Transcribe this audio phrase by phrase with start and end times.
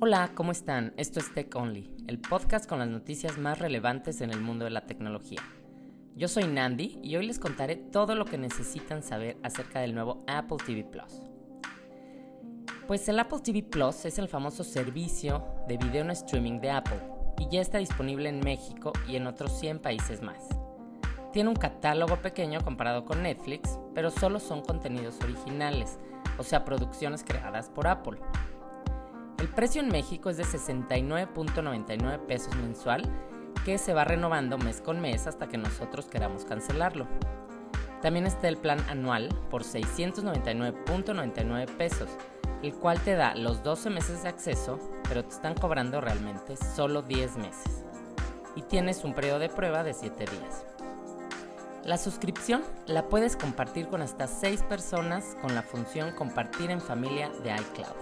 [0.00, 0.92] Hola, ¿cómo están?
[0.96, 4.72] Esto es Tech Only, el podcast con las noticias más relevantes en el mundo de
[4.72, 5.40] la tecnología.
[6.16, 10.24] Yo soy Nandi y hoy les contaré todo lo que necesitan saber acerca del nuevo
[10.26, 11.22] Apple TV Plus.
[12.88, 17.48] Pues el Apple TV Plus es el famoso servicio de video streaming de Apple y
[17.48, 20.48] ya está disponible en México y en otros 100 países más.
[21.32, 25.98] Tiene un catálogo pequeño comparado con Netflix, pero solo son contenidos originales,
[26.38, 28.20] o sea, producciones creadas por Apple.
[29.38, 33.02] El precio en México es de 69.99 pesos mensual,
[33.64, 37.08] que se va renovando mes con mes hasta que nosotros queramos cancelarlo.
[38.00, 42.10] También está el plan anual por 699.99 pesos,
[42.64, 44.78] el cual te da los 12 meses de acceso,
[45.08, 47.84] pero te están cobrando realmente solo 10 meses.
[48.56, 50.64] Y tienes un periodo de prueba de 7 días.
[51.84, 57.28] La suscripción la puedes compartir con hasta 6 personas con la función compartir en familia
[57.42, 57.96] de iCloud.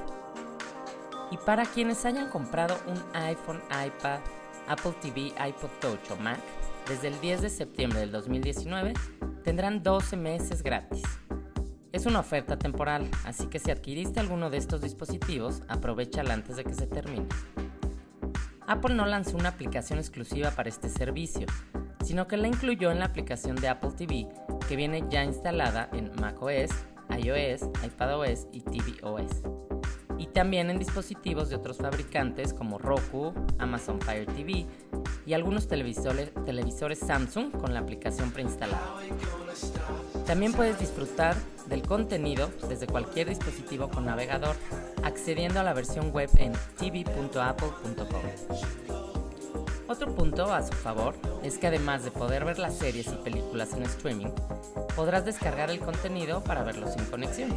[1.32, 4.20] Y para quienes hayan comprado un iPhone, iPad,
[4.68, 6.38] Apple TV, iPod Touch o Mac,
[6.88, 8.94] desde el 10 de septiembre del 2019
[9.42, 11.02] tendrán 12 meses gratis.
[12.02, 16.64] Es una oferta temporal, así que si adquiriste alguno de estos dispositivos, aprovechala antes de
[16.64, 17.28] que se termine.
[18.66, 21.46] Apple no lanzó una aplicación exclusiva para este servicio,
[22.02, 24.26] sino que la incluyó en la aplicación de Apple TV
[24.66, 26.72] que viene ya instalada en macOS,
[27.16, 29.44] iOS, iPadOS y tvOS
[30.18, 34.66] y también en dispositivos de otros fabricantes como Roku, Amazon Fire TV
[35.24, 38.90] y algunos televisores, televisores Samsung con la aplicación preinstalada.
[40.32, 44.56] También puedes disfrutar del contenido desde cualquier dispositivo con navegador
[45.02, 48.22] accediendo a la versión web en tv.apple.com.
[49.88, 53.74] Otro punto a su favor es que además de poder ver las series y películas
[53.74, 54.30] en streaming,
[54.96, 57.54] podrás descargar el contenido para verlos sin conexión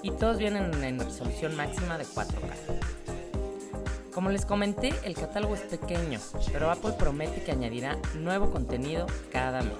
[0.00, 4.12] y todos vienen en resolución máxima de 4K.
[4.14, 6.20] Como les comenté, el catálogo es pequeño,
[6.52, 9.74] pero Apple promete que añadirá nuevo contenido cada mes.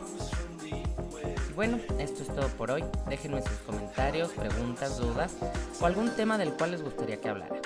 [1.59, 2.85] Bueno, esto es todo por hoy.
[3.09, 5.35] Déjenme sus comentarios, preguntas, dudas
[5.81, 7.57] o algún tema del cual les gustaría que hablara.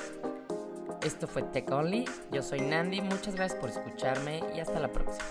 [1.05, 5.27] Esto fue Tech Only, yo soy Nandi, muchas gracias por escucharme y hasta la próxima.